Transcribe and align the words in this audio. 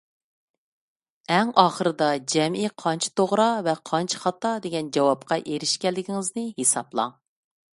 ئەڭ 1.33 1.51
ئاخىرىدا 1.63 2.07
جەمئىي 2.33 2.71
قانچە 2.83 3.11
«توغرا» 3.21 3.45
ۋە 3.67 3.75
قانچە 3.91 4.23
«خاتا» 4.25 4.55
دېگەن 4.67 4.91
جاۋابقا 4.99 5.39
ئېرىشكەنلىكىڭىزنى 5.43 6.49
ھېسابلاڭ. 6.63 7.15